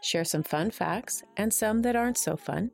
[0.00, 2.70] Share some fun facts and some that aren't so fun.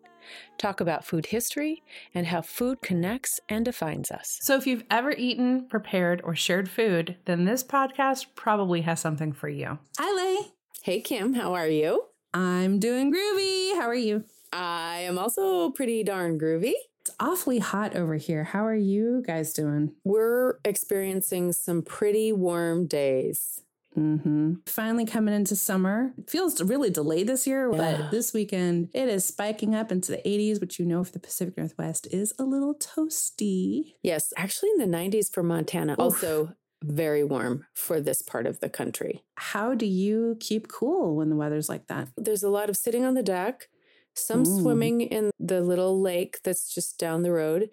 [0.59, 1.83] Talk about food history
[2.15, 4.39] and how food connects and defines us.
[4.43, 9.33] So, if you've ever eaten, prepared, or shared food, then this podcast probably has something
[9.33, 9.79] for you.
[9.99, 10.53] Hi, Lay.
[10.83, 12.05] Hey, Kim, how are you?
[12.33, 13.75] I'm doing groovy.
[13.75, 14.25] How are you?
[14.53, 16.73] I am also pretty darn groovy.
[17.03, 18.45] It's awfully hot over here.
[18.45, 19.93] How are you guys doing?
[20.05, 23.61] We're experiencing some pretty warm days.
[23.97, 24.55] Mm-hmm.
[24.67, 26.13] Finally coming into summer.
[26.19, 27.99] It feels really delayed this year, Yeah.
[28.01, 31.21] but this weekend it is spiking up into the 80s, which you know for the
[31.21, 33.95] Pacific Northwest is a little toasty.
[34.03, 35.95] Yes, actually in the 90s for Montana.
[35.99, 36.53] Also
[36.83, 39.23] very warm for this part of the country.
[39.37, 42.09] How do you keep cool when the weather's like that?
[42.17, 43.69] There's a lot of sitting on the deck,
[44.15, 44.61] some Mm.
[44.63, 47.71] swimming in the little lake that's just down the road,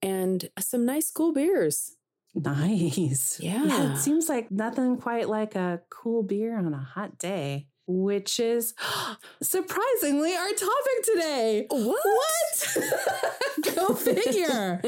[0.00, 1.96] and some nice cool beers.
[2.34, 3.38] Nice.
[3.42, 3.94] Yeah.
[3.94, 8.74] it seems like nothing quite like a cool beer on a hot day, which is
[9.42, 11.66] surprisingly our topic today.
[11.70, 12.76] What?
[13.76, 14.82] Go figure.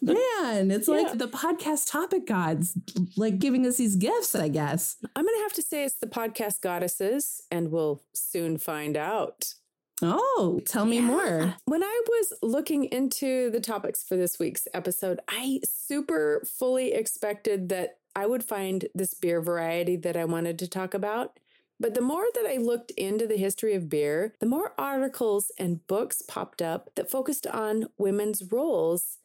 [0.00, 0.94] Man, it's Yeah.
[0.94, 2.76] like the podcast topic gods
[3.16, 4.96] like giving us these gifts, I guess.
[5.16, 9.54] I'm going to have to say it's the podcast goddesses, and we'll soon find out.
[10.02, 11.54] Oh, tell me more.
[11.66, 17.68] When I was looking into the topics for this week's episode, I super fully expected
[17.68, 21.38] that I would find this beer variety that I wanted to talk about.
[21.80, 25.84] But the more that I looked into the history of beer, the more articles and
[25.86, 29.18] books popped up that focused on women's roles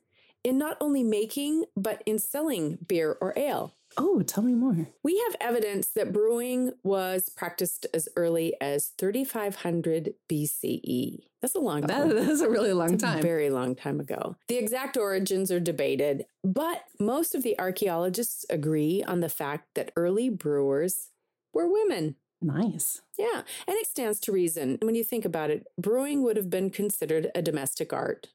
[0.43, 3.75] in not only making, but in selling beer or ale.
[3.97, 4.87] Oh, tell me more.
[5.03, 11.23] We have evidence that brewing was practiced as early as 3500 BCE.
[11.41, 13.21] That's a long That, that is a really long a time.
[13.21, 14.35] very long time ago.
[14.47, 19.91] The exact origins are debated, but most of the archaeologists agree on the fact that
[19.95, 21.09] early brewers
[21.53, 22.15] were women.
[22.41, 23.01] nice.
[23.17, 24.77] Yeah, and it stands to reason.
[24.81, 28.27] When you think about it, brewing would have been considered a domestic art,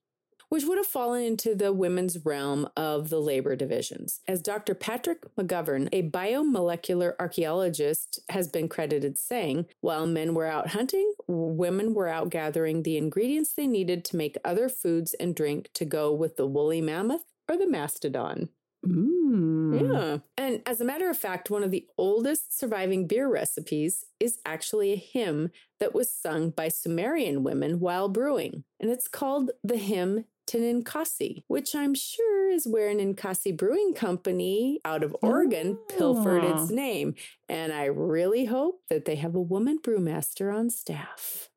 [0.55, 4.21] which would have fallen into the women's realm of the labor divisions.
[4.29, 4.73] As Dr.
[4.73, 11.93] Patrick McGovern, a biomolecular archaeologist, has been credited saying, while men were out hunting, women
[11.93, 16.13] were out gathering the ingredients they needed to make other foods and drink to go
[16.13, 18.49] with the woolly mammoth or the mastodon.
[18.87, 19.93] Mm.
[19.93, 20.19] Yeah.
[20.37, 24.93] And as a matter of fact, one of the oldest surviving beer recipes is actually
[24.93, 25.51] a hymn
[25.81, 28.63] that was sung by Sumerian women while brewing.
[28.79, 34.81] And it's called the hymn to Ninkasi, which I'm sure is where Ninkasi Brewing Company
[34.85, 37.15] out of Oregon pilfered its name.
[37.49, 41.49] And I really hope that they have a woman brewmaster on staff.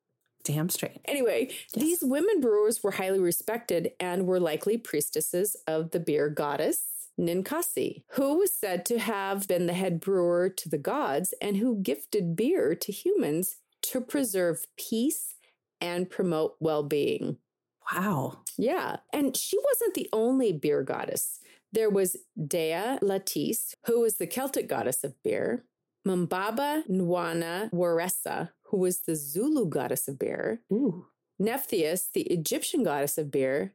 [0.44, 1.00] Damn straight.
[1.04, 6.98] Anyway, these women brewers were highly respected and were likely priestesses of the beer goddess
[7.18, 11.82] Ninkasi, who was said to have been the head brewer to the gods and who
[11.82, 15.34] gifted beer to humans to preserve peace
[15.80, 17.38] and promote well being.
[17.92, 18.40] Wow.
[18.56, 18.96] Yeah.
[19.12, 21.40] And she wasn't the only beer goddess.
[21.72, 25.64] There was Dea Latis, who was the Celtic goddess of beer,
[26.06, 31.06] Mumbaba Mwana Waresa, who was the Zulu goddess of beer, Ooh.
[31.38, 33.74] Nephthys, the Egyptian goddess of beer,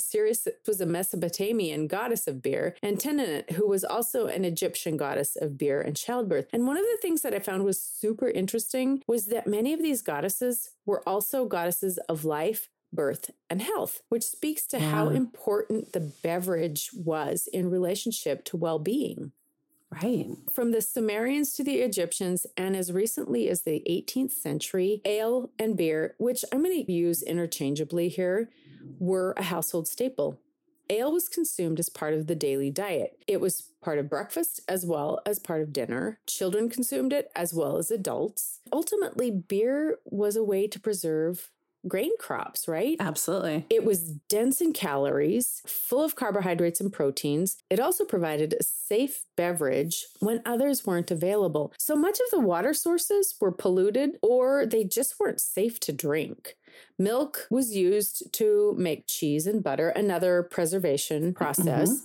[0.00, 5.36] Siris was a Mesopotamian goddess of beer, and Tenet, who was also an Egyptian goddess
[5.36, 6.46] of beer and childbirth.
[6.52, 9.82] And one of the things that I found was super interesting was that many of
[9.82, 15.92] these goddesses were also goddesses of life, birth, and health, which speaks to how important
[15.92, 19.32] the beverage was in relationship to well being.
[20.02, 20.26] Right.
[20.52, 25.76] From the Sumerians to the Egyptians, and as recently as the 18th century, ale and
[25.76, 28.50] beer, which I'm going to use interchangeably here,
[28.98, 30.40] were a household staple.
[30.90, 33.22] Ale was consumed as part of the daily diet.
[33.26, 36.18] It was part of breakfast as well as part of dinner.
[36.26, 38.60] Children consumed it as well as adults.
[38.72, 41.50] Ultimately, beer was a way to preserve
[41.86, 42.96] grain crops, right?
[43.00, 43.66] Absolutely.
[43.70, 47.56] It was dense in calories, full of carbohydrates and proteins.
[47.70, 51.72] It also provided a safe beverage when others weren't available.
[51.78, 56.56] So much of the water sources were polluted or they just weren't safe to drink.
[56.98, 61.32] Milk was used to make cheese and butter, another preservation mm-hmm.
[61.32, 62.04] process.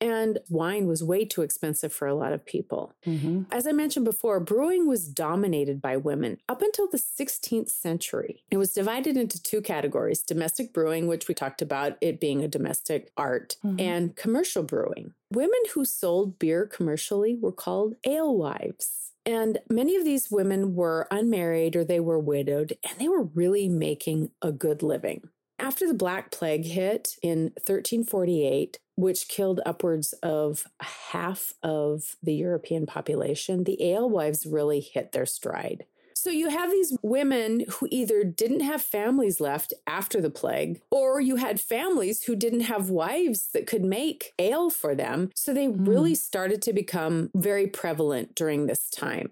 [0.00, 2.94] And wine was way too expensive for a lot of people.
[3.06, 3.42] Mm-hmm.
[3.50, 8.44] As I mentioned before, brewing was dominated by women up until the 16th century.
[8.50, 12.48] It was divided into two categories domestic brewing, which we talked about it being a
[12.48, 13.80] domestic art, Mhm.
[13.80, 15.14] and commercial brewing.
[15.32, 19.12] Women who sold beer commercially were called alewives.
[19.26, 23.68] And many of these women were unmarried or they were widowed, and they were really
[23.68, 25.28] making a good living.
[25.58, 32.86] After the Black Plague hit in 1348, which killed upwards of half of the European
[32.86, 35.84] population, the alewives really hit their stride.
[36.20, 41.18] So you have these women who either didn't have families left after the plague, or
[41.18, 45.30] you had families who didn't have wives that could make ale for them.
[45.34, 46.18] So they really mm.
[46.18, 49.30] started to become very prevalent during this time.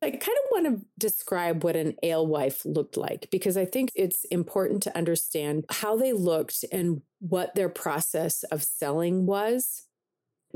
[0.00, 4.24] I kind of want to describe what an alewife looked like because I think it's
[4.26, 9.86] important to understand how they looked and what their process of selling was.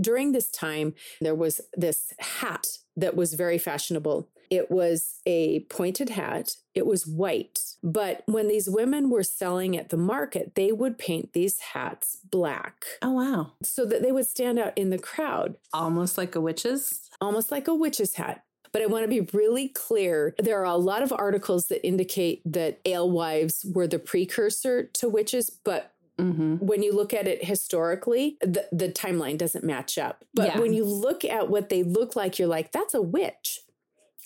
[0.00, 2.67] During this time, there was this hat
[2.97, 4.29] that was very fashionable.
[4.49, 7.59] It was a pointed hat, it was white.
[7.83, 12.85] But when these women were selling at the market, they would paint these hats black
[13.03, 13.53] Oh, wow.
[13.62, 17.00] so that they would stand out in the crowd Almost like a witch's.
[17.21, 18.44] almost like a witch's hat.
[18.73, 20.35] But I want to be really clear.
[20.39, 25.51] There are a lot of articles that indicate that alewives were the precursor to witches,
[25.51, 25.89] but
[26.19, 26.57] Mm-hmm.
[26.57, 30.25] when you look at it historically, the, the timeline doesn't match up.
[30.35, 30.61] But Yeah.
[30.61, 33.61] when you look at what they look like, you're like, that's a witch.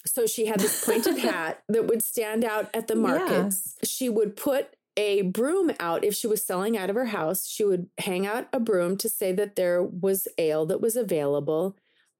[0.04, 3.00] So she had this pointed hat that would stand out at the Yeah.
[3.00, 3.76] markets.
[3.84, 7.46] She would put a broom out if she was selling out of her house.
[7.46, 11.76] She would hang out a broom to say that there was ale that was available.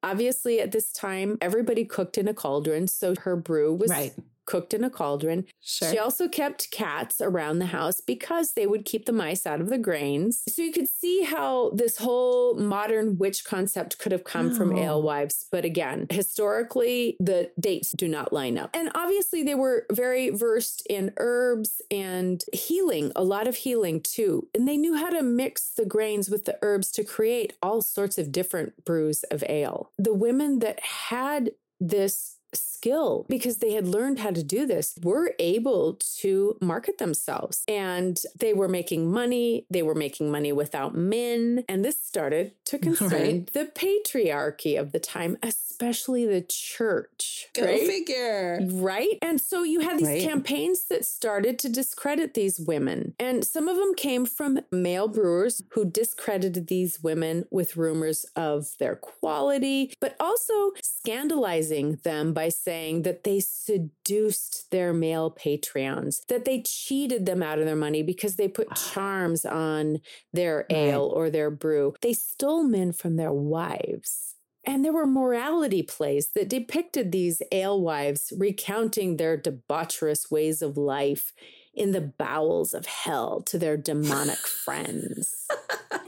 [0.06, 2.86] Obviously, at this time, everybody cooked in a cauldron.
[2.86, 4.14] So her brew was Right.
[4.46, 5.44] Cooked in a cauldron.
[5.60, 5.90] Sure.
[5.90, 9.68] She also kept cats around the house because they would keep the mice out of
[9.68, 10.42] the grains.
[10.48, 14.78] So you could see how this whole modern witch concept could have come from Oh.
[14.78, 15.46] alewives.
[15.50, 18.70] But again, historically, the dates do not line up.
[18.74, 24.48] And obviously, they were very versed in herbs and healing, a lot of healing too.
[24.54, 28.16] And they knew how to mix the grains with the herbs to create all sorts
[28.18, 29.90] of different brews of ale.
[29.98, 31.50] The women that had
[31.80, 32.38] this
[32.86, 38.20] skill because they had learned how to do this were able to market themselves and
[38.38, 43.06] they were making money they were making money without men and this started to concern
[43.16, 43.52] Right.
[43.52, 47.80] the patriarchy of the time especially the church Go right?
[47.86, 48.60] figure.
[48.70, 49.18] Right.
[49.20, 50.22] And so you had these Right.
[50.22, 53.14] campaigns that started to discredit these women.
[53.18, 58.74] And some of them came from male brewers who discredited these women with rumors of
[58.78, 66.44] their quality, but also scandalizing them by saying that they seduced their male Patreons, that
[66.44, 68.74] they cheated them out of their money because they put ah.
[68.74, 69.98] charms on
[70.32, 70.78] their Right.
[70.78, 71.94] ale or their brew.
[72.02, 74.34] They stole men from their wives.
[74.68, 81.32] And there were morality plays that depicted these alewives recounting their debaucherous ways of life
[81.76, 85.46] in the bowels of hell to their demonic friends.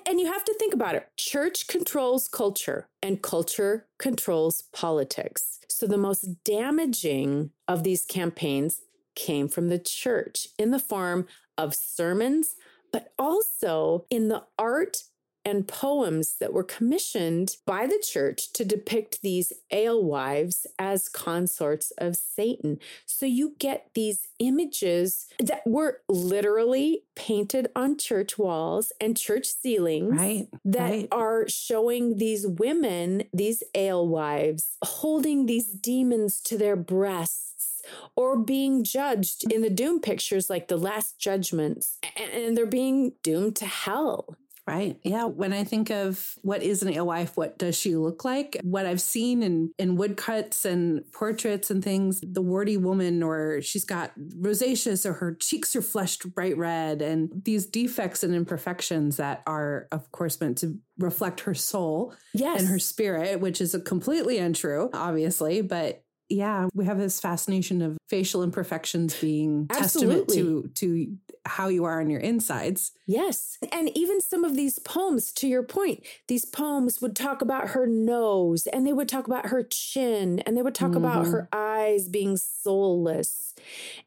[0.06, 5.60] And you have to think about it church controls culture, and culture controls politics.
[5.68, 8.80] So the most damaging of these campaigns
[9.14, 11.26] came from the church in the form
[11.58, 12.54] of sermons,
[12.92, 15.02] but also in the art
[15.48, 22.16] and poems that were commissioned by the church to depict these alewives as consorts of
[22.16, 22.78] Satan.
[23.06, 30.12] So you get these images that were literally painted on church walls and church ceilings
[30.12, 30.48] Right.
[30.64, 31.08] that right.
[31.10, 37.80] are showing these women, these alewives, holding these demons to their breasts
[38.16, 43.56] or being judged in the doom pictures like the last judgments and they're being doomed
[43.56, 44.36] to hell.
[44.68, 44.98] Right.
[45.02, 45.24] Yeah.
[45.24, 48.60] When I think of what is an alewife, what does she look like?
[48.62, 53.84] What I've seen in, in woodcuts and portraits and things, the warty woman, or she's
[53.84, 59.42] got rosacea, so her cheeks are flushed bright red, and these defects and imperfections that
[59.46, 62.60] are, of course, meant to reflect her soul Yes.
[62.60, 65.62] and her spirit, which is completely untrue, obviously.
[65.62, 71.16] But yeah, we have this fascination of facial imperfections being testament to to
[71.46, 72.92] how you are on your insides.
[73.06, 73.56] Yes.
[73.72, 77.86] And even some of these poems, to your point, these poems would talk about her
[77.86, 81.30] nose and they would talk about her chin and they would talk about Mhm.
[81.30, 83.54] her eyes being soulless.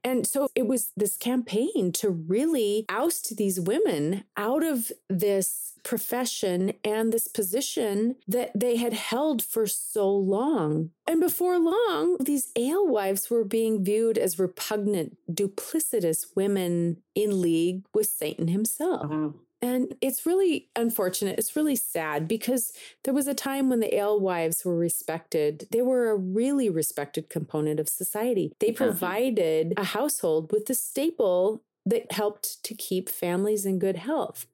[0.03, 6.73] And so it was this campaign to really oust these women out of this profession
[6.83, 10.91] and this position that they had held for so long.
[11.07, 18.07] And before long, these alewives were being viewed as repugnant, duplicitous women in league with
[18.07, 19.09] Satan himself.
[19.09, 19.33] Wow.
[19.63, 21.37] And it's really unfortunate.
[21.37, 22.73] It's really sad because
[23.03, 25.67] there was a time when the alewives were respected.
[25.71, 28.53] They were a really respected component of society.
[28.59, 34.47] They provided a household with the staple that helped to keep families in good health.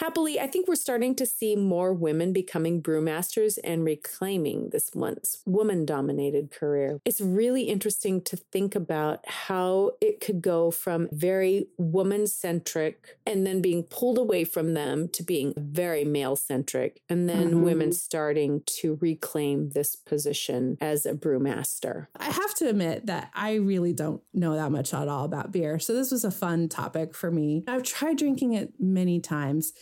[0.00, 5.42] Happily, I think we're starting to see more women becoming brewmasters and reclaiming this once
[5.44, 7.02] woman dominated career.
[7.04, 13.46] It's really interesting to think about how it could go from very woman centric and
[13.46, 17.62] then being pulled away from them to being very male centric, and then mm-hmm.
[17.62, 22.06] women starting to reclaim this position as a brewmaster.
[22.16, 25.78] I have to admit that I really don't know that much at all about beer.
[25.78, 27.64] So this was a fun topic for me.
[27.68, 29.74] I've tried drinking it many times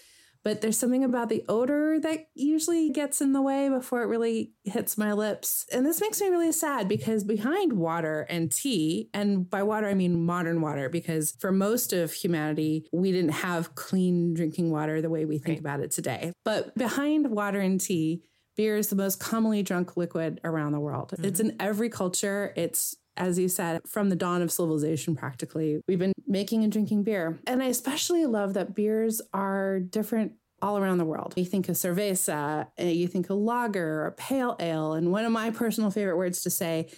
[0.48, 4.54] but there's something about the odor that usually gets in the way before it really
[4.64, 5.66] hits my lips.
[5.74, 9.92] And this makes me really sad because behind water and tea, and by water I
[9.92, 15.10] mean modern water, because for most of humanity, we didn't have clean drinking water the
[15.10, 15.60] way we think right.
[15.60, 16.32] about it today.
[16.46, 18.22] But behind water and tea,
[18.56, 21.10] beer is the most commonly drunk liquid around the world.
[21.10, 21.26] Mm-hmm.
[21.26, 22.54] It's in every culture.
[22.56, 27.02] It's as you said, from the dawn of civilization, practically, we've been making and drinking
[27.02, 27.38] beer.
[27.46, 30.32] And I especially love that beers are different
[30.62, 31.34] all around the world.
[31.36, 35.32] You think of cerveza, eh, you think of lager or pale ale, and one of
[35.32, 36.88] my personal favorite words to say,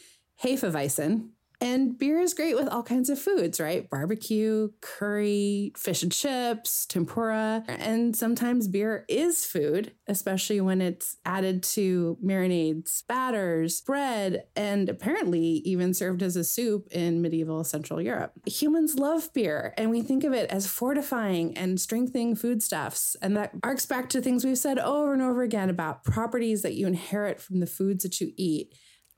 [0.43, 3.89] Hefeweizen, and beer is great with all kinds of foods, right?
[3.89, 7.65] Barbecue, curry, fish and chips, tempura.
[7.69, 15.41] And sometimes beer is food, especially when it's added to marinades, batters, bread, and apparently
[15.41, 18.33] even served as a soup in medieval Central Europe.
[18.47, 23.17] Humans love beer, and we think of it as fortifying and strengthening foodstuffs.
[23.21, 26.75] And that arcs back to things we've said over and over again about properties that
[26.75, 28.75] you inherit from the foods that you eat.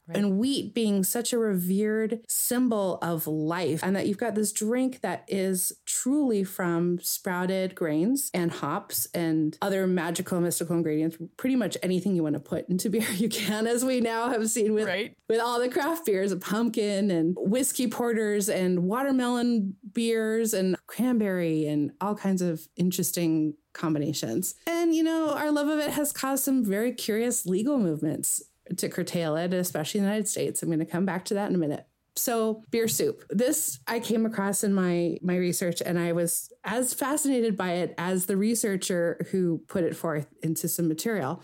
[0.08, 0.18] Right.
[0.18, 5.00] And wheat being such a revered symbol of life, and that you've got this drink
[5.02, 11.16] that is truly from sprouted grains and hops and other magical, mystical ingredients.
[11.36, 14.48] Pretty much anything you want to put into beer, you can, as we now have
[14.50, 15.16] seen with, right.
[15.28, 21.66] with all the craft beers, of pumpkin and whiskey porters and watermelon beers and cranberry
[21.66, 24.54] and all kinds of interesting combinations.
[24.66, 28.42] And, you know, our love of it has caused some very curious legal movements
[28.78, 30.62] to curtail it, especially in the United States.
[30.62, 31.86] I'm going to come back to that in a minute.
[32.14, 33.24] So beer soup.
[33.30, 37.94] This I came across in my my research and I was as fascinated by it
[37.96, 41.42] as the researcher who put it forth into some material.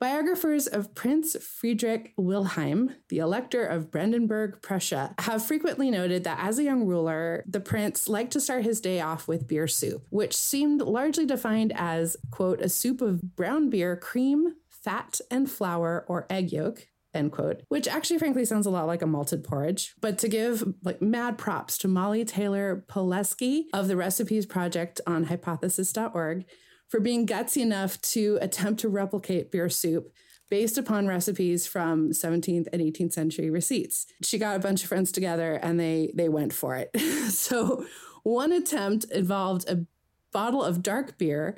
[0.00, 6.58] Biographers of Prince Friedrich Wilhelm, the Elector of Brandenburg, Prussia, have frequently noted that as
[6.58, 10.36] a young ruler, the prince liked to start his day off with beer soup, which
[10.36, 16.26] seemed largely defined as, quote, a soup of brown beer, cream, fat and flour or
[16.30, 19.94] egg yolk, end quote, which actually frankly sounds a lot like a malted porridge.
[20.00, 25.24] But to give like mad props to Molly Taylor Poleskey of the Recipes Project on
[25.24, 26.44] hypotheses.org
[26.88, 30.12] for being gutsy enough to attempt to replicate beer soup
[30.50, 34.06] based upon recipes from 17th and 18th century receipts.
[34.22, 36.90] She got a bunch of friends together and they they went for it.
[37.30, 37.86] so
[38.22, 39.86] one attempt involved a
[40.30, 41.56] bottle of dark beer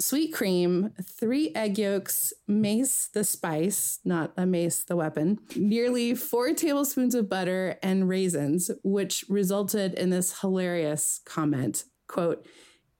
[0.00, 6.52] sweet cream, three egg yolks, mace the spice, not a mace the weapon, nearly four
[6.54, 12.44] tablespoons of butter, and raisins, which resulted in this hilarious comment quote,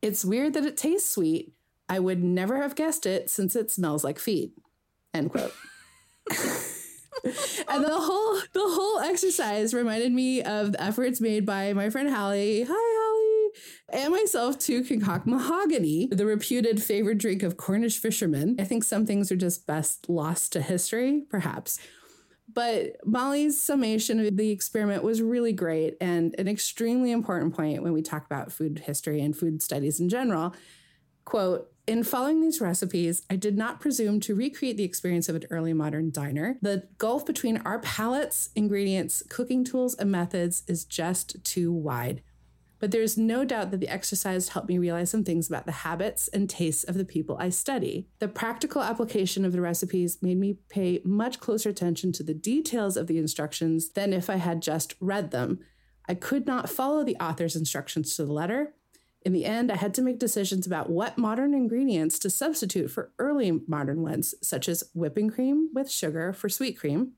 [0.00, 1.52] It's weird that it tastes sweet.
[1.88, 4.52] I would never have guessed it since it smells like feet.
[5.12, 5.52] End quote.
[6.30, 12.08] and the whole the whole exercise reminded me of the efforts made by my friend
[12.08, 12.64] Hallie.
[12.68, 12.99] Hi,
[13.92, 18.56] and myself to concoct mahogany, the reputed favorite drink of Cornish fishermen.
[18.58, 21.78] I think some things are just best lost to history, perhaps.
[22.52, 27.92] But Molly's summation of the experiment was really great and an extremely important point when
[27.92, 30.54] we talk about food history and food studies in general.
[31.24, 35.44] Quote, in following these recipes, I did not presume to recreate the experience of an
[35.50, 36.56] early modern diner.
[36.62, 42.22] The gulf between our palates, ingredients, cooking tools, and methods is just too wide.
[42.80, 46.28] But there's no doubt that the exercise helped me realize some things about the habits
[46.28, 48.08] and tastes of the people I study.
[48.18, 52.96] The practical application of the recipes made me pay much closer attention to the details
[52.96, 55.60] of the instructions than if I had just read them.
[56.08, 58.74] I could not follow the author's instructions to the letter.
[59.22, 63.12] In the end, I had to make decisions about what modern ingredients to substitute for
[63.18, 67.12] early modern ones, such as whipping cream with sugar for sweet cream,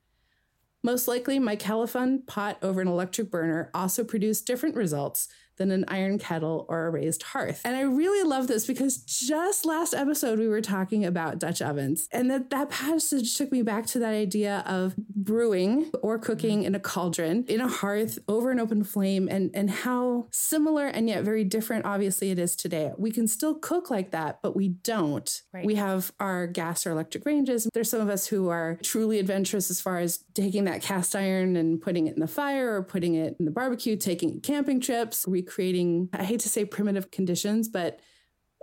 [0.82, 5.84] most likely, my Calphalon pot over an electric burner also produced different results than an
[5.88, 7.60] iron kettle or a raised hearth.
[7.64, 12.08] And I really love this because just last episode we were talking about Dutch ovens
[12.12, 16.74] and that that passage took me back to that idea of brewing or cooking in
[16.74, 21.24] a cauldron, in a hearth over an open flame and and how similar and yet
[21.24, 22.92] very different obviously it is today.
[22.96, 25.42] We can still cook like that, but we don't.
[25.52, 25.64] Right.
[25.64, 27.68] We have our gas or electric ranges.
[27.72, 31.56] There's some of us who are truly adventurous as far as taking that cast iron
[31.56, 35.26] and putting it in the fire or putting it in the barbecue, taking camping trips,
[35.42, 38.00] recreating, I hate to say primitive conditions, but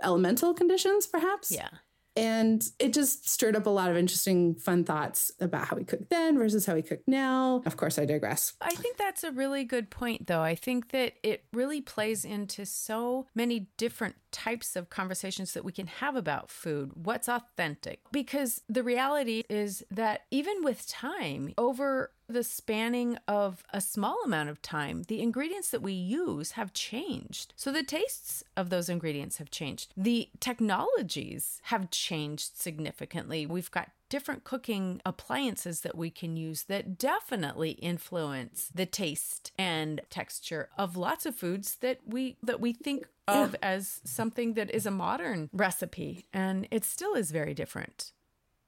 [0.02, 1.50] elemental conditions perhaps.
[1.50, 1.68] Yeah.
[2.16, 6.08] And it just stirred up a lot of interesting, fun thoughts about how we cook
[6.08, 7.62] then versus how we cook now.
[7.64, 8.54] Of course, I digress.
[8.60, 10.40] I think that's a really good point, though.
[10.40, 15.72] I think that it really plays into so many different types of conversations that we
[15.72, 16.92] can have about food.
[16.94, 18.00] What's authentic?
[18.12, 24.48] Because the reality is that even with time, over the spanning of a small amount
[24.48, 27.52] of time, the ingredients that we use have changed.
[27.56, 29.92] So the tastes of those ingredients have changed.
[29.96, 33.46] The technologies have changed significantly.
[33.46, 40.02] We've got different cooking appliances that we can use that definitely influence the taste and
[40.10, 44.84] texture of lots of foods that we that we think of as something that is
[44.84, 48.12] a modern recipe and it still is very different.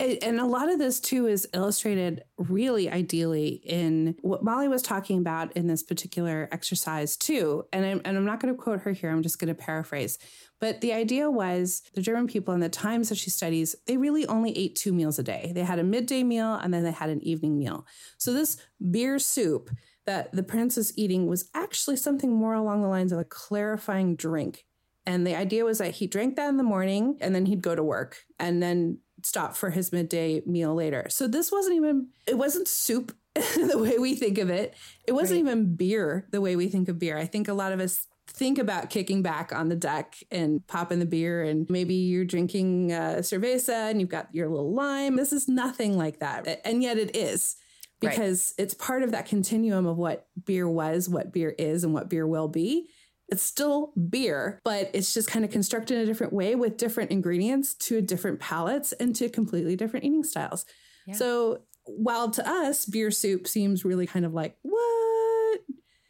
[0.03, 5.21] And a lot of this too is illustrated really ideally in what Molly was talking
[5.21, 7.65] about in this particular exercise too.
[7.73, 9.11] And I'm, and I'm not going to quote her here.
[9.11, 10.19] I'm just going to paraphrase.
[10.61, 14.27] But the idea was the German people in the times that she studies, they really
[14.27, 15.53] only ate two meals a day.
[15.55, 17.87] They had a midday meal and then they had an evening meal.
[18.19, 18.57] So this
[18.91, 19.71] beer soup
[20.07, 24.17] that the prince is eating was actually something more along the lines of a clarifying
[24.17, 24.65] drink.
[25.07, 27.77] And the idea was that he drank that in the morning and then he'd go
[27.77, 28.19] to work.
[28.39, 31.07] And then stop for his midday meal later.
[31.09, 34.75] So this wasn't even, it wasn't soup the way we think of it.
[35.07, 35.53] It wasn't right.
[35.53, 37.17] even beer the way we think of beer.
[37.17, 40.99] I think a lot of us think about kicking back on the deck and popping
[40.99, 45.17] the beer and maybe you're drinking uh, cerveza and you've got your little lime.
[45.17, 46.61] This is nothing like that.
[46.65, 47.57] And yet it is
[48.01, 48.65] because right.
[48.65, 52.27] it's part of that continuum of what beer was, what beer is, and what beer
[52.27, 52.89] will be.
[53.33, 57.11] It's still beer, but it's just kind of constructed in a different way with different
[57.11, 60.67] ingredients to different palates and to completely different eating styles.
[61.07, 61.15] Yeah.
[61.15, 65.61] So while to us, beer soup seems really kind of like, what?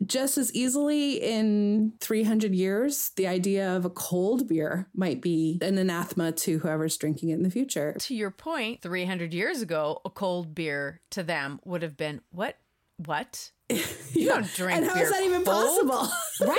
[0.05, 5.79] Just as easily in 300 years, the idea of a cold beer might be an
[5.79, 7.95] anathema to whoever's drinking it in the future.
[8.01, 12.59] To your point, 300 years ago, a cold beer to them would have been, what?
[12.97, 13.53] What?
[14.13, 14.35] You yeah.
[14.35, 15.89] don't drink and how is that even cold?
[15.89, 16.13] possible?
[16.47, 16.59] right?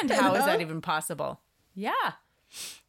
[0.00, 1.40] And how is that even possible?
[1.74, 1.92] Yeah.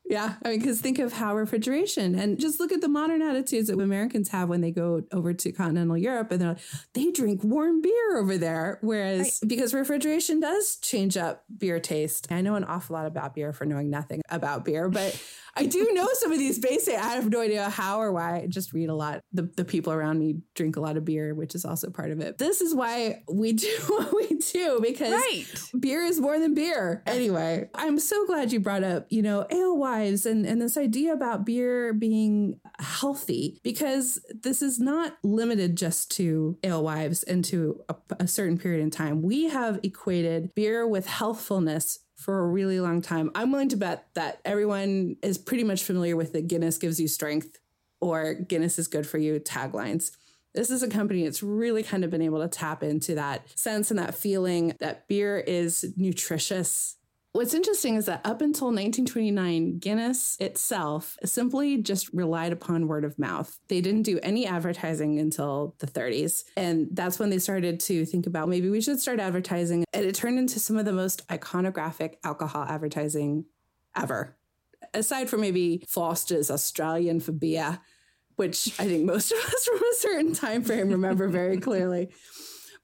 [0.08, 3.70] Yeah, I mean, because think of how refrigeration and just look at the modern attitudes
[3.70, 6.58] that Americans have when they go over to continental Europe and like,
[6.94, 8.78] they drink warm beer over there.
[8.82, 9.50] Whereas right.
[9.50, 12.32] because refrigeration does change up beer taste.
[12.32, 15.20] I know an awful lot about beer for knowing nothing about beer, but
[15.58, 16.96] I do know some of these basic.
[16.96, 18.42] I have no idea how or why.
[18.42, 19.22] I just read a lot.
[19.32, 22.20] The, the people around me drink a lot of beer, which is also part of
[22.20, 22.38] it.
[22.38, 25.46] This is why we do what we do because right.
[25.80, 27.04] beer is more than beer.
[27.06, 31.46] Anyway, I'm so glad you brought up, you know, alewives and, and this idea about
[31.46, 38.28] beer being healthy because this is not limited just to alewives and to a, a
[38.28, 39.22] certain period in time.
[39.22, 43.30] We have equated beer with healthfulness for a really long time.
[43.36, 47.08] I'm willing to bet that everyone is pretty much familiar with the Guinness gives you
[47.08, 47.60] strength
[48.02, 50.10] or Guinness is good for you taglines.
[50.56, 53.92] This is a company that's really kind of been able to tap into that sense
[53.92, 56.96] and that feeling that beer is nutritious
[57.36, 63.20] What's interesting is that up until 1929, Guinness itself simply just relied upon word of
[63.20, 63.60] mouth.
[63.68, 66.46] They didn't do any advertising until the 30s.
[66.56, 69.84] And that's when they started to think about maybe we should start advertising.
[69.92, 73.44] And it turned into some of the most iconographic alcohol advertising
[73.98, 74.38] ever.
[74.94, 77.82] Aside from maybe Foster's Australian for beer,
[78.38, 82.12] which I think most of us from a certain time frame remember very clearly.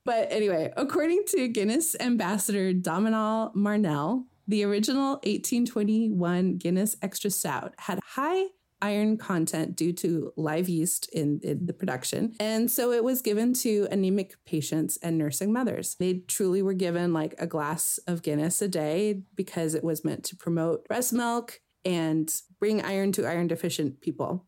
[0.04, 8.00] But anyway, according to Guinness ambassador Domhnall Marnell, the original 1821 Guinness Extra Stout had
[8.04, 8.46] high
[8.82, 12.34] iron content due to live yeast in, in, the production.
[12.40, 15.96] And so it was given to anemic patients and nursing mothers.
[16.00, 20.24] They truly were given like a glass of Guinness a day because it was meant
[20.26, 24.48] to promote breast milk and bring iron to iron deficient people.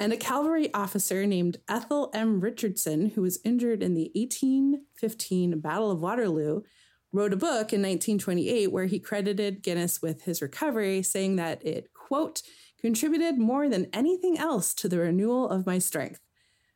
[0.00, 2.40] And a cavalry officer named Ethel M.
[2.40, 6.62] Richardson, who was injured in the 1815 Battle of Waterloo,
[7.12, 11.92] wrote a book in 1928 where he credited Guinness with his recovery, saying that it,
[11.94, 12.42] quote,
[12.80, 16.20] contributed more than anything else to the renewal of my strength.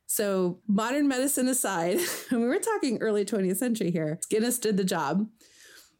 [0.05, 1.99] So, modern medicine aside,
[2.31, 5.27] we were talking early 20th century here, Guinness did the job.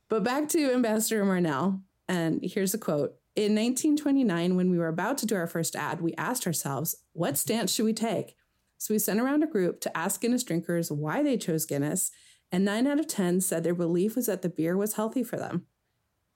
[0.09, 3.15] But back to Ambassador Marnell, and here's a quote.
[3.35, 7.37] In 1929, when we were about to do our first ad, we asked ourselves, what
[7.37, 8.35] stance should we take?
[8.77, 12.11] So we sent around a group to ask Guinness drinkers why they chose Guinness,
[12.53, 15.37] and nine out of 10 said their belief was that the beer was healthy for
[15.37, 15.65] them.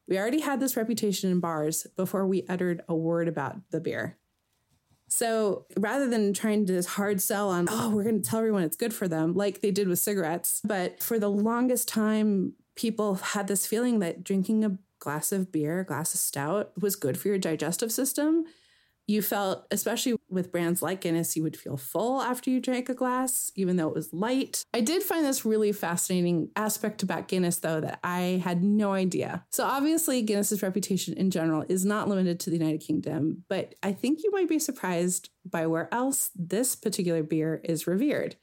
[0.07, 4.17] We already had this reputation in bars before we uttered a word about the beer.
[5.09, 8.75] So rather than trying to hard sell on, oh, we're going to tell everyone it's
[8.75, 13.47] good for them, like they did with cigarettes, but for the longest time, people had
[13.47, 17.27] this feeling that drinking a glass of beer, a glass of stout was good for
[17.27, 18.45] your digestive system
[19.07, 22.93] you felt, especially with brands like Guinness, you would feel full after you drank a
[22.93, 24.63] glass, even though it was light.
[24.73, 29.45] I did find this really fascinating aspect about Guinness, though, that I had no idea.
[29.49, 33.93] So, obviously, Guinness's reputation in general is not limited to the United Kingdom, but I
[33.93, 38.35] think you might be surprised by where else this particular beer is revered.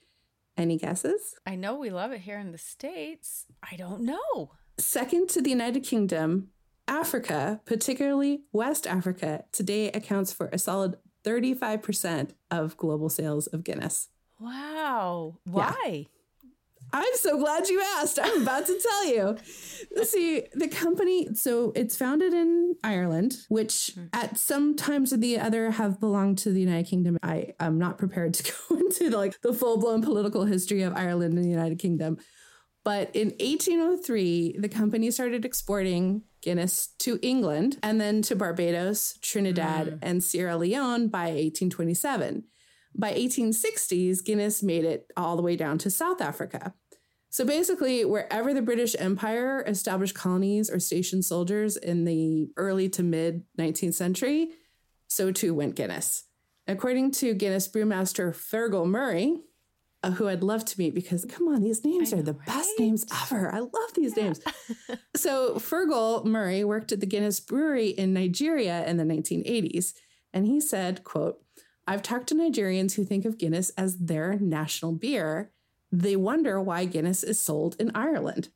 [0.57, 1.35] Any guesses?
[1.44, 3.44] I know we love it here in the States.
[3.62, 4.53] I don't know.
[4.79, 6.48] Second to the United Kingdom,
[6.87, 14.09] Africa, particularly West Africa, today accounts for a solid 35% of global sales of Guinness.
[14.38, 15.38] Wow.
[15.44, 15.75] Why?
[15.85, 16.05] Yeah.
[16.92, 18.20] I'm so glad you asked.
[18.23, 19.37] I'm about to tell you.
[20.05, 24.07] See, the company, so it's founded in Ireland, which hmm.
[24.12, 27.18] at some times or the other have belonged to the United Kingdom.
[27.23, 31.35] I am not prepared to go into like the full blown political history of Ireland
[31.35, 32.18] and the United Kingdom.
[32.85, 39.87] But in 1803, the company started exporting Guinness to England and then to Barbados, Trinidad,
[39.87, 39.99] mm.
[40.03, 42.44] and Sierra Leone by 1827.
[42.94, 46.75] By 1860s, Guinness made it all the way down to South Africa.
[47.31, 53.03] So basically, wherever the British Empire established colonies or stationed soldiers in the early to
[53.03, 54.51] mid 19th century,
[55.09, 56.25] so too went Guinness.
[56.68, 59.40] According to Guinness brewmaster Fergal Murray,
[60.04, 62.46] Uh, who I'd love to meet because come on, these names know, are the right?
[62.46, 63.52] best names ever.
[63.52, 64.24] I love these yeah.
[64.24, 64.40] names.
[65.16, 69.94] so Fergal Murray worked at the Guinness Brewery in Nigeria in the 1980s,
[70.32, 71.42] and he said, "quote
[71.86, 75.50] I've talked to Nigerians who think of Guinness as their national beer.
[75.90, 78.48] They wonder why Guinness is sold in Ireland."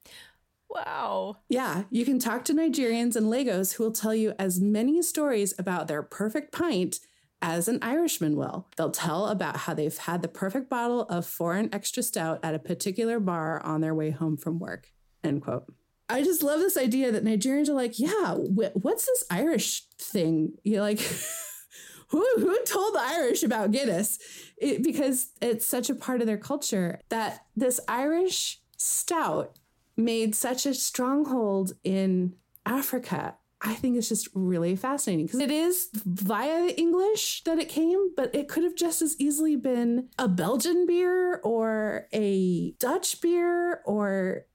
[0.70, 1.38] Wow.
[1.48, 5.54] Yeah, you can talk to Nigerians in Lagos who will tell you as many stories
[5.58, 7.00] about their perfect pint
[7.40, 8.68] as an Irishman will.
[8.76, 12.58] They'll tell about how they've had the perfect bottle of foreign extra stout at a
[12.58, 14.88] particular bar on their way home from work.
[15.22, 15.64] End quote.
[16.08, 20.54] I just love this idea that Nigerians are like, yeah, wh- what's this Irish thing?
[20.64, 21.00] You're like,
[22.08, 24.18] who, who told the Irish about Guinness?
[24.56, 29.58] It, because it's such a part of their culture that this Irish stout
[29.96, 35.88] made such a stronghold in Africa I think it's just really fascinating because it is
[35.92, 40.28] via the English that it came, but it could have just as easily been a
[40.28, 44.46] Belgian beer or a Dutch beer, or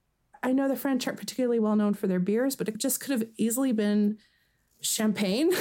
[0.42, 3.10] I know the French aren't particularly well known for their beers, but it just could
[3.10, 4.16] have easily been
[4.80, 5.52] champagne.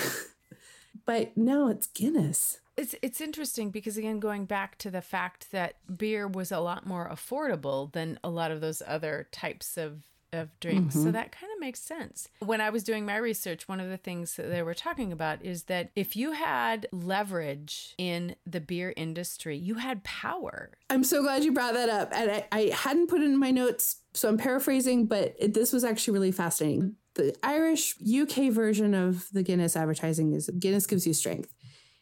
[1.05, 2.59] but no, it's Guinness.
[2.77, 6.87] It's it's interesting because again going back to the fact that beer was a lot
[6.87, 10.01] more affordable than a lot of those other types of
[10.33, 10.95] of drinks.
[10.95, 11.05] Mm-hmm.
[11.05, 12.27] So that kind of makes sense.
[12.39, 15.43] When I was doing my research, one of the things that they were talking about
[15.43, 20.71] is that if you had leverage in the beer industry, you had power.
[20.89, 22.11] I'm so glad you brought that up.
[22.13, 25.71] And I, I hadn't put it in my notes, so I'm paraphrasing, but it, this
[25.71, 26.95] was actually really fascinating.
[27.15, 31.53] The Irish UK version of the Guinness advertising is Guinness gives you strength.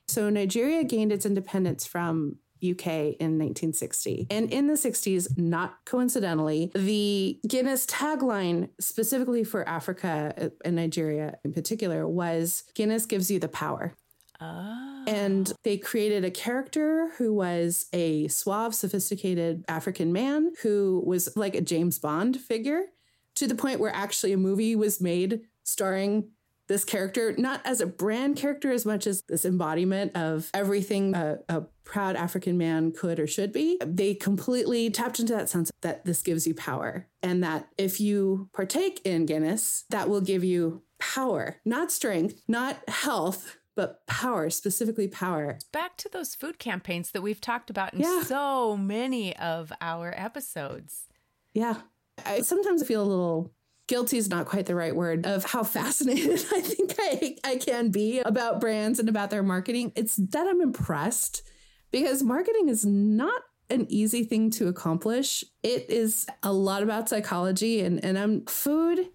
[0.07, 2.87] So Nigeria gained its independence from UK
[3.19, 4.27] in 1960.
[4.29, 11.37] And in the 60s, not coincidentally, the Guinness tagline specifically for Africa uh, and Nigeria
[11.43, 13.93] in particular was Guinness gives you the power.
[14.39, 15.03] Oh.
[15.07, 21.55] And they created a character who was a suave, sophisticated African man who was like
[21.55, 22.85] a James Bond figure
[23.35, 26.29] to the point where actually a movie was made starring
[26.67, 31.37] this character, not as a brand character as much as this embodiment of everything a,
[31.49, 33.77] a proud African man could or should be.
[33.85, 38.49] They completely tapped into that sense that this gives you power and that if you
[38.53, 45.09] partake in Guinness, that will give you power, not strength, not health, but power, specifically
[45.09, 45.59] power.
[45.73, 48.23] Back to those food campaigns that we've talked about in yeah.
[48.23, 51.07] so many of our episodes.
[51.53, 51.75] Yeah.
[52.25, 53.51] I sometimes feel a little
[53.87, 57.89] guilty is not quite the right word of how fascinated I think I, I can
[57.89, 59.91] be about brands and about their marketing.
[59.97, 61.43] It's that I'm impressed
[61.91, 65.43] because marketing is not an easy thing to accomplish.
[65.63, 69.09] It is a lot about psychology and, and I'm food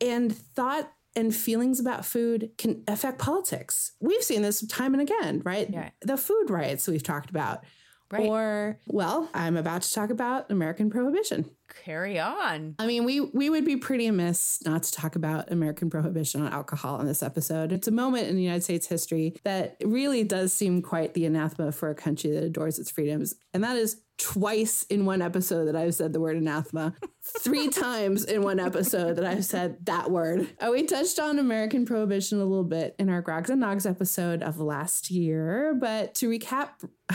[0.00, 3.92] and thought and feelings about food can affect politics.
[4.00, 5.68] We've seen this time and again, right?
[5.70, 5.90] Yeah.
[6.02, 7.64] The food riots we've talked about.
[8.10, 8.26] Right.
[8.26, 11.50] Or, well, I'm about to talk about American prohibition.
[11.84, 12.74] Carry on.
[12.78, 16.52] I mean, we we would be pretty amiss not to talk about American prohibition on
[16.52, 17.72] alcohol in this episode.
[17.72, 21.72] It's a moment in the United States history that really does seem quite the anathema
[21.72, 25.76] for a country that adores its freedoms, and that is twice in one episode that
[25.76, 26.94] I've said the word anathema,
[27.40, 30.48] three times in one episode that I've said that word.
[30.58, 34.42] Uh, we touched on American prohibition a little bit in our Grogs and Nogs episode
[34.42, 36.70] of last year, but to recap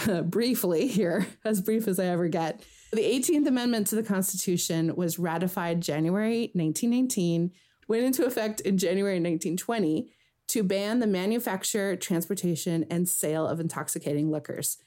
[0.08, 4.95] uh, briefly here, as brief as I ever get, the 18th Amendment to the Constitution
[4.95, 7.51] was ratified January 1919,
[7.88, 10.12] went into effect in January 1920
[10.49, 14.77] to ban the manufacture, transportation, and sale of intoxicating liquors.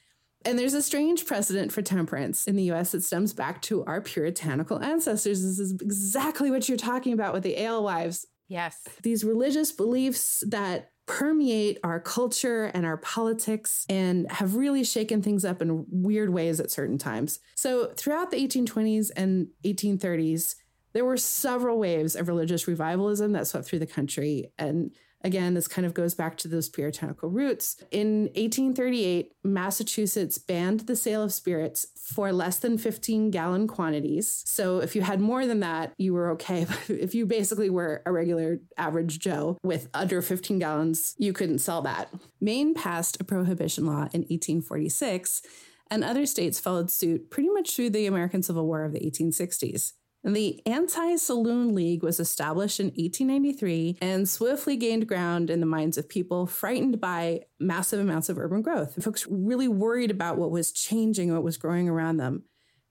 [0.45, 3.99] And there's a strange precedent for temperance in the US that stems back to our
[3.99, 5.41] puritanical ancestors.
[5.41, 8.27] This is exactly what you're talking about with the alewives.
[8.47, 8.79] Yes.
[9.01, 15.45] These religious beliefs that permeate our culture and our politics and have really shaken things
[15.45, 17.39] up in weird ways at certain times.
[17.55, 20.55] So, throughout the 1820s and 1830s,
[20.93, 24.51] there were several waves of religious revivalism that swept through the country.
[24.57, 24.91] And
[25.25, 27.77] Again, this kind of goes back to those puritanical roots.
[27.89, 34.43] In 1838, Massachusetts banned the sale of spirits for less than 15 gallon quantities.
[34.45, 36.67] So if you had more than that, you were okay.
[36.75, 41.57] But if you basically were a regular average Joe with under 15 gallons, you couldn't
[41.57, 42.13] sell that.
[42.39, 45.41] Maine passed a prohibition law in 1846,
[45.89, 49.93] and other states followed suit pretty much through the American Civil War of the 1860s.
[50.25, 55.99] The Anti Saloon League was established in 1893 and swiftly gained ground in the minds
[55.99, 59.03] of people frightened by massive amounts of urban growth.
[59.03, 62.43] Folks really worried about what was changing, what was growing around them.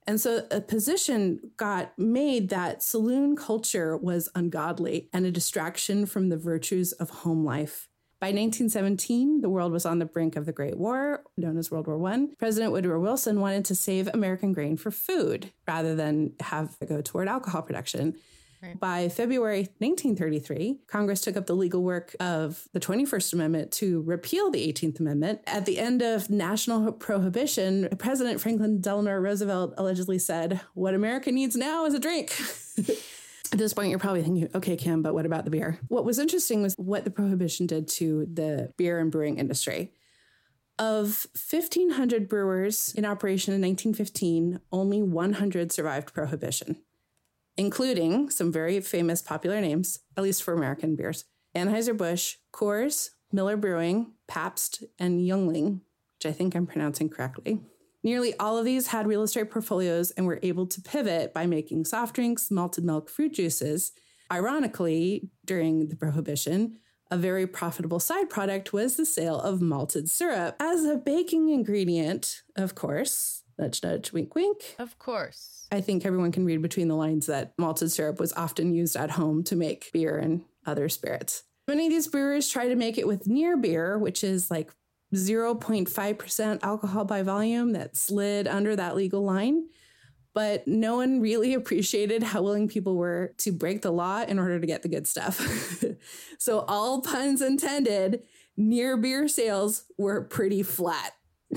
[0.07, 6.29] And so a position got made that saloon culture was ungodly and a distraction from
[6.29, 7.89] the virtues of home life.
[8.25, 11.87] By 1917, the world was on the brink of the Great War, known as World
[11.87, 12.29] War I.
[12.39, 17.03] President Woodrow Wilson wanted to save American grain for food rather than have it go
[17.03, 18.15] toward alcohol production.
[18.63, 18.81] Right.
[18.81, 24.51] By February 1933, Congress took up the legal work of the 21st Amendment to repeal
[24.51, 25.41] the 18th Amendment.
[25.47, 31.57] At the end of national prohibition, President Franklin Delano Roosevelt allegedly said, What America needs
[31.57, 32.35] now is a drink.
[33.55, 35.79] At this point, you're probably thinking, okay, Kim, but what about the beer?
[35.87, 39.93] What was interesting was what the prohibition did to the beer and brewing industry.
[40.77, 46.79] Of 1,500 brewers in operation in 1915, only 100 survived prohibition,
[47.57, 54.15] including some very famous popular names, at least for American beers Anheuser-Busch, Coors, Miller Brewing,
[54.27, 55.83] Pabst, and Yuengling,
[56.17, 57.61] which I think I'm pronouncing correctly.
[58.05, 61.87] Nearly all of these had real estate portfolios and were able to pivot by making
[61.87, 63.93] soft drinks, malted milk, fruit juices.
[64.31, 66.77] Ironically, during the Prohibition,
[67.11, 72.43] a very profitable side product was the sale of malted syrup as a baking ingredient,
[72.57, 73.43] of course.
[73.59, 74.75] Nudge, nudge, wink, wink.
[74.79, 75.67] Of course.
[75.73, 79.13] I think everyone can read between the lines that malted syrup was often used at
[79.13, 81.45] home to make beer and other spirits.
[81.69, 84.73] Many of these brewers try to make it with near beer, which is like
[85.15, 89.69] 0.5% alcohol by volume that slid under that legal line.
[90.35, 94.61] But no one really appreciated how willing people were to break the law in order
[94.61, 95.41] to get the good stuff.
[96.39, 98.23] so, all puns intended,
[98.57, 101.13] near beer sales were pretty flat.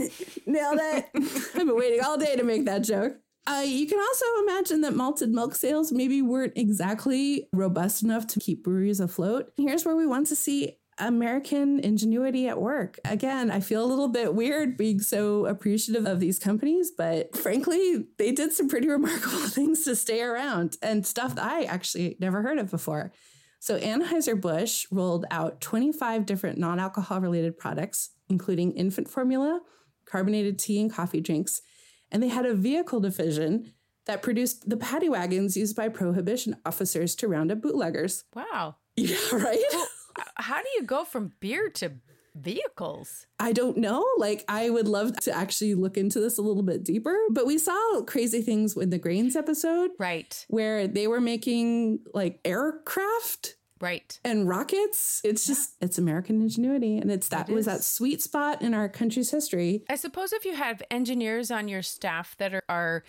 [0.45, 1.05] Nailed it.
[1.15, 3.17] I've been waiting all day to make that joke.
[3.47, 8.41] Uh, you can also imagine that malted milk sales maybe weren't exactly robust enough to
[8.41, 9.53] keep breweries afloat.
[9.55, 12.99] Here's where we want to see American ingenuity at work.
[13.05, 18.07] Again, I feel a little bit weird being so appreciative of these companies, but frankly,
[18.17, 22.41] they did some pretty remarkable things to stay around and stuff that I actually never
[22.41, 23.11] heard of before.
[23.59, 29.61] So, Anheuser-Busch rolled out 25 different non alcohol related products, including infant formula,
[30.05, 31.61] carbonated tea, and coffee drinks.
[32.11, 33.73] And they had a vehicle division
[34.05, 38.23] that produced the paddy wagons used by prohibition officers to round up bootleggers.
[38.33, 38.77] Wow.
[38.99, 39.63] Yeah, right?
[39.71, 39.87] Well,
[40.35, 41.93] how do you go from beer to
[42.35, 43.25] vehicles?
[43.39, 44.05] I don't know.
[44.17, 47.17] Like, I would love to actually look into this a little bit deeper.
[47.31, 49.91] But we saw crazy things with the grains episode.
[49.97, 50.45] Right.
[50.47, 53.55] Where they were making like aircraft.
[53.79, 54.19] Right.
[54.23, 55.21] And rockets.
[55.23, 55.85] It's just, yeah.
[55.85, 56.97] it's American ingenuity.
[56.97, 59.83] And it's that it was that sweet spot in our country's history.
[59.89, 63.03] I suppose if you have engineers on your staff that are, are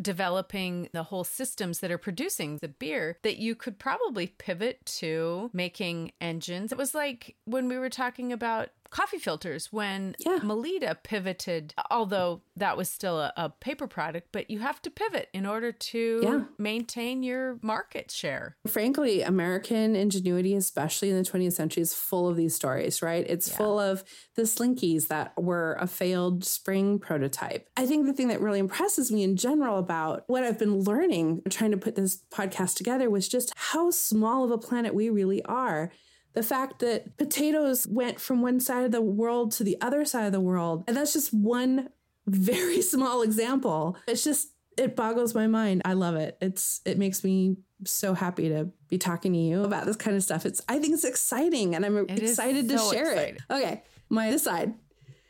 [0.00, 5.50] developing the whole systems that are producing the beer that you could probably pivot to
[5.52, 6.72] making engines.
[6.72, 10.38] It was like when we were talking about coffee filters when Yeah.
[10.38, 15.28] Melitta pivoted, although that was still a, a paper product, but you have to pivot
[15.32, 16.44] in order to Yeah.
[16.58, 18.56] maintain your market share.
[18.66, 23.24] Frankly, American ingenuity, especially in the 20th century, is full of these stories, right?
[23.28, 23.56] It's Yeah.
[23.56, 24.04] full of
[24.36, 27.68] the slinkies that were a failed spring prototype.
[27.76, 31.42] I think the thing that really impresses me in general about what I've been learning
[31.50, 35.42] trying to put this podcast together was just how small of a planet we really
[35.44, 35.92] are.
[36.34, 40.26] The fact that potatoes went from one side of the world to the other side
[40.26, 41.88] of the world, and that's just one
[42.26, 43.96] very small example.
[44.06, 45.82] It's just it boggles my mind.
[45.84, 46.36] I love it.
[46.40, 50.22] It's it makes me so happy to be talking to you about this kind of
[50.22, 50.46] stuff.
[50.46, 53.34] It's I think it's exciting and I'm It excited to share exciting.
[53.36, 53.42] it.
[53.52, 54.74] Okay, my aside.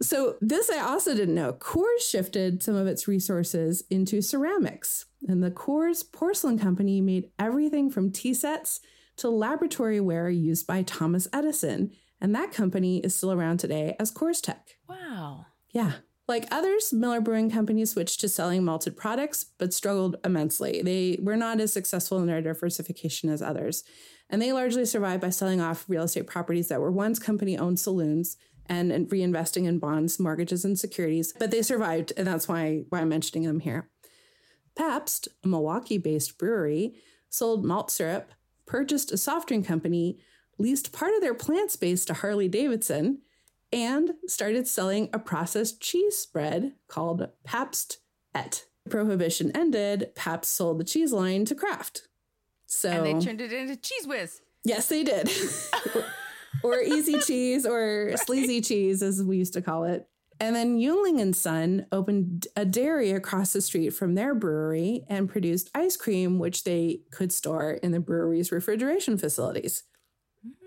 [0.00, 1.54] So this I also didn't know.
[1.54, 5.06] Coors shifted some of its resources into ceramics.
[5.26, 8.80] And the Coors Porcelain Company made everything from tea sets
[9.18, 11.90] to laboratory ware used by Thomas Edison.
[12.20, 14.61] And that company is still around today as CoorsTek.
[14.88, 15.46] Wow.
[15.72, 15.92] Yeah.
[16.26, 20.83] Like others, Miller Brewing Company switched to selling malted products, but struggled immensely.
[20.83, 23.83] They were not as successful in their diversification as others.
[24.28, 27.81] And they largely survived by selling off real estate properties that were once company owned
[27.81, 31.33] saloons and, and reinvesting in bonds, mortgages, and securities.
[31.38, 33.88] But they survived, and that's why, why I'm mentioning them here.
[34.76, 36.96] Pabst, a Milwaukee based brewery,
[37.31, 38.33] sold malt syrup,
[38.68, 40.18] purchased a soft drink company,
[40.59, 43.22] leased part of their plant space to Harley Davidson,
[43.72, 47.98] and started selling a processed cheese spread called Pabst
[48.35, 48.64] Et.
[48.88, 52.09] Prohibition ended, Pabst sold the cheese line to Kraft.
[52.66, 54.40] So And they turned it into Cheez Whiz.
[54.64, 55.31] yes, they did.
[56.62, 60.07] or easy cheese or sleazy cheese as we used to call it.
[60.40, 65.29] And then Yuengling and Son opened a dairy across the street from their brewery and
[65.29, 69.85] produced ice cream, which they could store in the brewery's refrigeration facilities.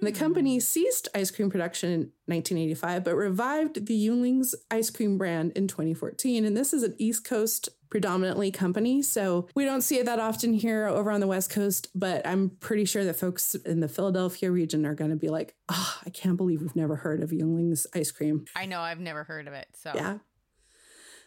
[0.02, 0.16] The hmm.
[0.16, 5.68] company ceased ice cream production in 1985, but revived the Yuengling's ice cream brand in
[5.68, 6.44] 2014.
[6.44, 9.04] And this is an East Coast predominantly company.
[9.04, 12.50] So we don't see it that often here over on the West Coast, but I'm
[12.50, 16.10] pretty sure that folks in the Philadelphia region are going to be like, oh, I
[16.10, 18.46] can't believe we've never heard of Yuengling's ice cream.
[18.56, 19.68] I know I've never heard of it.
[19.76, 20.18] So Yeah.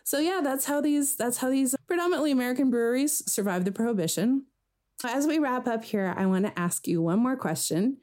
[0.06, 4.46] So yeah, that's how these that's how these predominantly American breweries survived the prohibition.
[5.02, 7.98] As we wrap up here, I want to ask you one more question.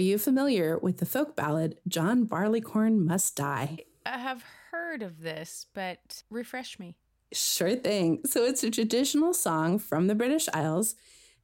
[0.00, 3.78] Are you familiar with the folk ballad John Barleycorn Must Die?
[4.04, 6.96] I have heard of this, but refresh me.
[7.34, 8.20] Sure thing.
[8.24, 10.94] So it's a traditional song from the British Isles,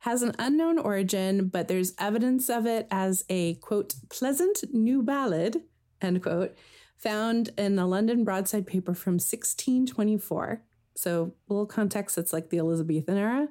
[0.00, 5.62] has an unknown origin, but there's evidence of it as a quote pleasant new ballad,
[6.00, 6.56] end quote,
[6.96, 10.62] found in a London broadside paper from 1624.
[10.94, 13.48] So a little context, it's like the Elizabethan era.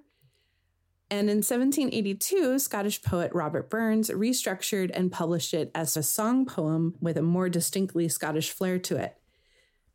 [1.12, 6.96] And in 1782, Scottish poet Robert Burns restructured and published it as a song poem
[7.02, 9.19] with a more distinctly Scottish flair to it.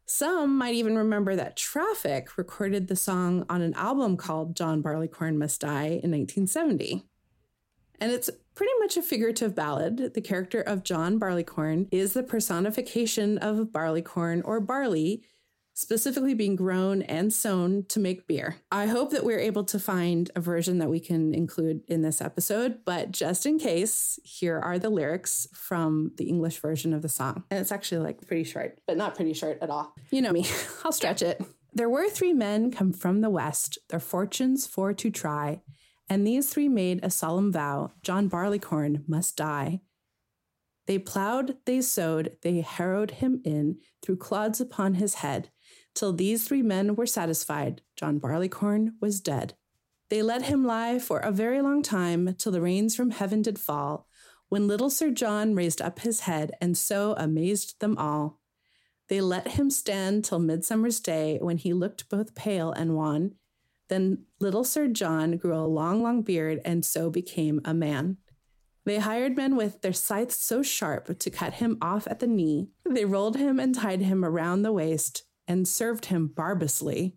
[0.07, 5.39] Some might even remember that Traffic recorded the song on an album called John Barleycorn
[5.39, 7.05] Must Die in 1970.
[8.01, 10.13] And it's pretty much a figurative ballad.
[10.15, 15.23] The character of John Barleycorn is the personification of barleycorn or barley,
[15.75, 18.57] specifically being grown and sown to make beer.
[18.71, 22.21] I hope that we're able to find a version that we can include in this
[22.21, 27.09] episode, but just in case, here are the lyrics from the English version of the
[27.09, 27.45] song.
[27.51, 29.95] And it's actually like pretty short, but not pretty short at all.
[30.11, 30.47] You know me,
[30.85, 31.43] I'll stretch it.
[31.73, 35.61] There were three men come from the west, their fortunes for to try.
[36.09, 39.81] And these three made a solemn vow John Barleycorn must die.
[40.87, 45.51] They plowed, they sowed, they harrowed him in, threw clods upon his head,
[45.95, 49.55] till these three men were satisfied John Barleycorn was dead.
[50.11, 53.59] They let him lie for a very long time, till the rains from heaven did
[53.59, 54.07] fall,
[54.49, 58.41] when little Sir John raised up his head, and so amazed them all.
[59.09, 63.35] They let him stand till midsummer's day, when he looked both pale and wan.
[63.89, 68.19] Then little Sir John grew a long, long beard, and so became a man.
[68.85, 72.69] They hired men with their scythes so sharp to cut him off at the knee.
[72.89, 77.17] They rolled him and tied him around the waist and served him barbarously.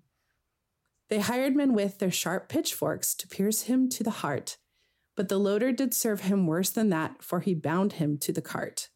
[1.09, 4.57] They hired men with their sharp pitchforks to pierce him to the heart.
[5.15, 8.41] But the loader did serve him worse than that, for he bound him to the
[8.41, 8.89] cart.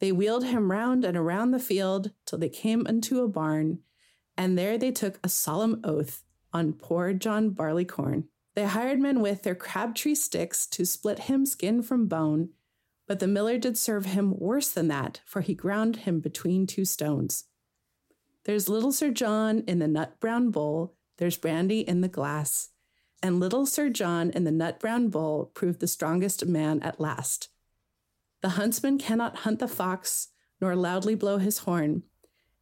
[0.00, 3.80] They wheeled him round and around the field till they came unto a barn,
[4.36, 8.28] and there they took a solemn oath on poor John Barleycorn.
[8.54, 12.50] They hired men with their crabtree sticks to split him skin from bone,
[13.06, 16.84] but the miller did serve him worse than that, for he ground him between two
[16.84, 17.44] stones.
[18.48, 22.70] There's little Sir John in the nut brown bowl, there's brandy in the glass,
[23.22, 27.50] and little Sir John in the nut brown bowl proved the strongest man at last.
[28.40, 30.28] The huntsman cannot hunt the fox,
[30.62, 32.04] nor loudly blow his horn,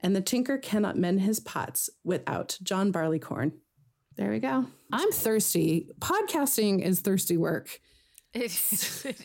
[0.00, 3.52] and the tinker cannot mend his pots without John Barleycorn.
[4.16, 4.66] There we go.
[4.92, 5.90] I'm thirsty.
[6.00, 7.78] Podcasting is thirsty work.
[8.34, 8.50] It,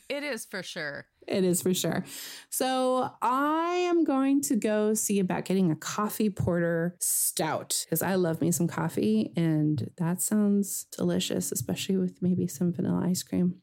[0.09, 1.07] it is for sure.
[1.27, 2.03] It is for sure.
[2.49, 8.15] So I am going to go see about getting a coffee porter stout because I
[8.15, 13.61] love me some coffee and that sounds delicious, especially with maybe some vanilla ice cream.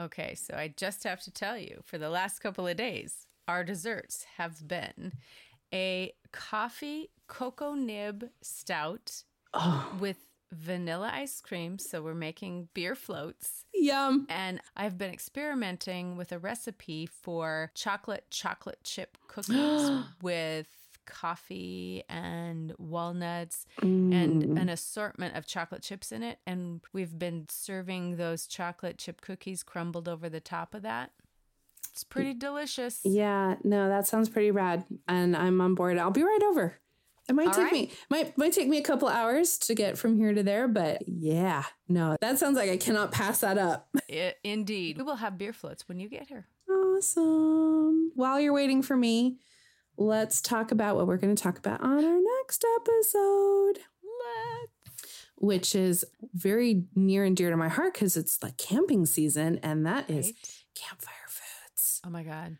[0.00, 3.64] Okay, so I just have to tell you for the last couple of days, our
[3.64, 5.12] desserts have been
[5.72, 9.24] a coffee cocoa nib stout
[9.54, 10.16] Oh, with
[10.52, 11.78] vanilla ice cream.
[11.78, 13.64] So we're making beer floats.
[13.74, 14.26] yum.
[14.28, 19.90] And I've been experimenting with a recipe for chocolate chocolate chip cookies
[20.22, 20.68] with
[21.04, 24.60] coffee and walnuts and Mm.
[24.60, 26.38] an assortment of chocolate chips in it.
[26.46, 31.10] And we've been serving those chocolate chip cookies crumbled over the top of that.
[31.90, 33.00] It's pretty delicious.
[33.04, 35.98] Yeah, no, that sounds pretty rad, and I'm on board.
[35.98, 36.78] I'll be right over.
[37.28, 37.72] It might All take right.
[37.72, 41.02] me might might take me a couple hours to get from here to there, but
[41.06, 43.88] yeah, no, that sounds like I cannot pass that up.
[44.10, 44.96] I- indeed.
[44.98, 46.46] We will have beer floats when you get here.
[47.06, 48.12] Awesome.
[48.14, 49.38] While you're waiting for me,
[49.96, 55.28] let's talk about what we're going to talk about on our next episode, Let's.
[55.36, 56.04] which is
[56.34, 60.26] very near and dear to my heart because it's like camping season, and that is
[60.26, 60.34] Right?
[60.74, 62.56] campfire foods, Oh my God.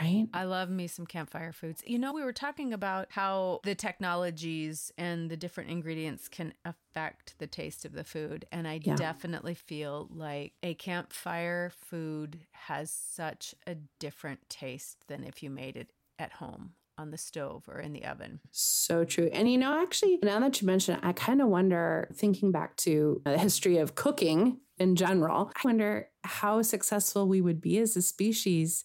[0.00, 0.28] Right?
[0.32, 1.82] I love me some campfire foods.
[1.86, 7.38] You know, we were talking about how the technologies and the different ingredients can affect
[7.38, 8.44] the taste of the food.
[8.50, 8.96] And I Yeah.
[8.96, 15.76] definitely feel like a campfire food has such a different taste than if you made
[15.76, 18.40] it at home on the stove or in the oven.
[18.52, 19.28] So true.
[19.32, 22.76] And you know, actually, now that you mention it, I kind of wonder, thinking back
[22.78, 27.96] to the history of cooking in general, I wonder how successful we would be as
[27.96, 28.84] a species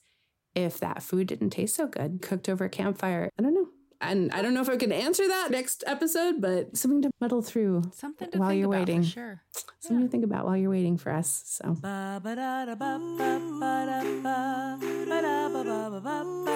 [0.63, 3.29] if that food didn't taste so good cooked over a campfire.
[3.37, 3.67] I don't know.
[4.01, 7.41] And I don't know if I can answer that next episode, but something to muddle
[7.41, 9.03] through Something to while think you're about waiting.
[9.03, 9.41] for sure.
[9.81, 11.43] Something to think about while you're waiting for us.
[11.45, 12.19] So For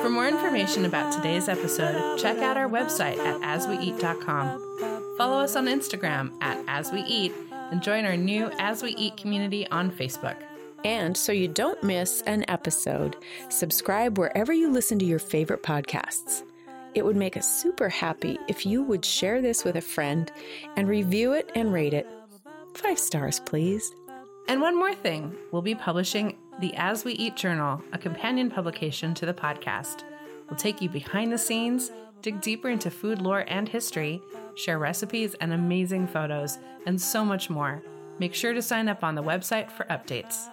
[0.03, 5.15] For more information about today's episode, check out our website at asweeat.com.
[5.17, 9.17] Follow us on Instagram at As We Eat and join our new As We Eat
[9.17, 10.37] community on Facebook.
[10.83, 13.15] And so you don't miss an episode,
[13.49, 16.43] subscribe wherever you listen to your favorite podcasts.
[16.93, 20.31] It would make us super happy if you would share this with a friend
[20.75, 22.07] and review it and rate it.
[22.75, 23.93] Five stars, please.
[24.47, 29.13] And one more thing, we'll be publishing the As We Eat Journal, a companion publication
[29.15, 30.03] to the podcast.
[30.49, 34.21] We'll take you behind the scenes, dig deeper into food lore and history,
[34.55, 37.81] share recipes and amazing photos, and so much more.
[38.19, 40.47] Make sure to sign up on the website for updates.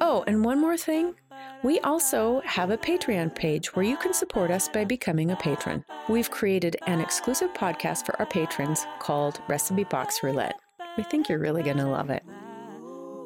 [0.00, 1.14] Oh, and one more thing.
[1.62, 5.84] We also have a Patreon page where you can support us by becoming a patron.
[6.08, 10.58] We've created an exclusive podcast for our patrons called Recipe Box Roulette.
[10.96, 12.22] We think you're really going to love it.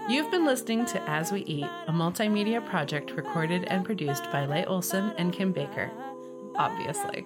[0.09, 4.64] You've been listening to As We Eat, a multimedia project recorded and produced by Leigh
[4.64, 5.90] Olson and Kim Baker.
[6.57, 7.24] Obviously.